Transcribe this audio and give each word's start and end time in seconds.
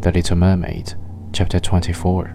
The 0.00 0.12
Little 0.12 0.36
Mermaid, 0.36 0.94
Chapter 1.34 1.60
24. 1.60 2.34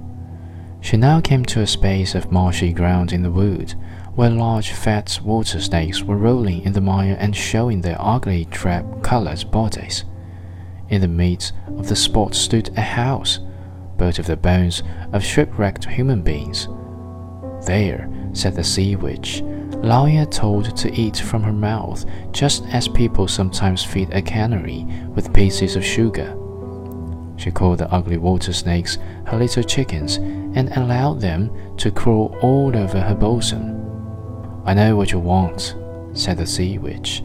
She 0.81 0.97
now 0.97 1.19
came 1.19 1.43
to 1.45 1.61
a 1.61 1.67
space 1.67 2.13
of 2.13 2.31
marshy 2.31 2.71
ground 2.71 3.11
in 3.11 3.23
the 3.23 3.31
wood, 3.31 3.73
where 4.13 4.29
large 4.29 4.69
fat 4.69 5.19
water 5.23 5.59
snakes 5.59 6.03
were 6.03 6.15
rolling 6.15 6.61
in 6.61 6.73
the 6.73 6.81
mire 6.81 7.17
and 7.19 7.35
showing 7.35 7.81
their 7.81 7.97
ugly 7.99 8.45
drab-colored 8.51 9.49
bodies. 9.49 10.05
In 10.89 11.01
the 11.01 11.07
midst 11.07 11.53
of 11.79 11.89
the 11.89 11.95
spot 11.95 12.35
stood 12.35 12.69
a 12.77 12.81
house, 12.81 13.39
built 13.97 14.19
of 14.19 14.27
the 14.27 14.37
bones 14.37 14.83
of 15.11 15.23
shipwrecked 15.23 15.85
human 15.85 16.21
beings. 16.21 16.67
There 17.65 18.07
sat 18.33 18.53
the 18.53 18.63
sea 18.63 18.95
witch, 18.95 19.39
allowing 19.39 20.19
a 20.19 20.27
toad 20.27 20.77
to 20.77 20.93
eat 20.93 21.17
from 21.17 21.41
her 21.41 21.51
mouth, 21.51 22.05
just 22.31 22.63
as 22.65 22.87
people 22.87 23.27
sometimes 23.27 23.83
feed 23.83 24.13
a 24.13 24.21
canary 24.21 24.85
with 25.15 25.33
pieces 25.33 25.75
of 25.75 25.83
sugar. 25.83 26.39
She 27.37 27.51
called 27.51 27.79
the 27.79 27.91
ugly 27.91 28.17
water 28.17 28.53
snakes 28.53 28.97
her 29.25 29.37
little 29.37 29.63
chickens 29.63 30.17
and 30.17 30.71
allowed 30.75 31.19
them 31.19 31.51
to 31.77 31.91
crawl 31.91 32.37
all 32.41 32.75
over 32.75 32.99
her 32.99 33.15
bosom. 33.15 33.81
I 34.65 34.73
know 34.73 34.95
what 34.95 35.11
you 35.11 35.19
want, 35.19 35.75
said 36.13 36.37
the 36.37 36.47
sea 36.47 36.77
witch. 36.77 37.23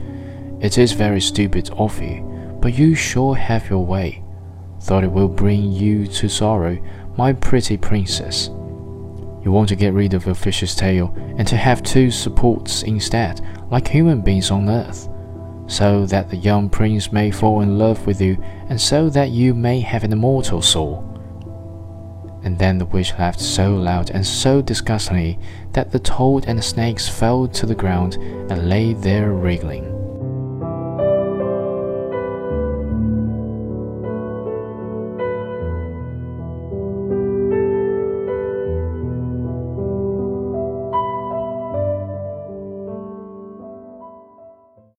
It 0.61 0.79
is 0.79 0.93
very 0.93 1.21
stupid 1.21 1.71
of 1.71 2.01
you, 2.03 2.23
but 2.61 2.75
you 2.75 2.95
sure 2.95 3.35
have 3.37 3.71
your 3.71 3.85
way. 3.85 4.23
Thought 4.81 5.05
it 5.05 5.13
will 5.13 5.29
bring 5.29 5.73
you 5.73 6.07
to 6.07 6.29
sorrow, 6.29 6.79
my 7.17 7.33
pretty 7.33 7.77
princess. 7.77 8.49
You 9.43 9.53
want 9.53 9.69
to 9.71 9.77
get 9.77 9.95
rid 9.95 10.13
of 10.13 10.27
your 10.27 10.35
fish's 10.35 10.75
tail 10.75 11.15
and 11.39 11.47
to 11.49 11.57
have 11.57 11.83
two 11.83 12.11
supports 12.11 12.83
instead, 12.83 13.41
like 13.71 13.89
human 13.89 14.21
beings 14.21 14.51
on 14.51 14.69
earth 14.69 15.10
so 15.71 16.05
that 16.07 16.29
the 16.29 16.37
young 16.37 16.69
prince 16.69 17.13
may 17.13 17.31
fall 17.31 17.61
in 17.61 17.79
love 17.79 18.05
with 18.05 18.21
you, 18.21 18.37
and 18.69 18.81
so 18.81 19.09
that 19.09 19.31
you 19.31 19.55
may 19.55 19.79
have 19.81 20.03
an 20.03 20.13
immortal 20.13 20.61
soul. 20.61 21.07
And 22.43 22.59
then 22.59 22.79
the 22.79 22.87
witch 22.87 23.13
laughed 23.19 23.41
so 23.41 23.77
loud 23.77 24.11
and 24.11 24.27
so 24.27 24.63
disgustingly 24.63 25.39
that 25.73 25.93
the 25.93 26.01
toad 26.01 26.47
and 26.47 26.59
the 26.59 26.63
snakes 26.63 27.09
fell 27.09 27.47
to 27.47 27.67
the 27.67 27.75
ground 27.75 28.17
and 28.17 28.69
lay 28.69 28.95
there 28.95 29.33
wriggling. 29.33 30.00